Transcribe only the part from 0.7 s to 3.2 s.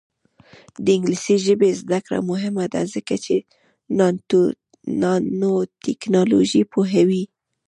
د انګلیسي ژبې زده کړه مهمه ده ځکه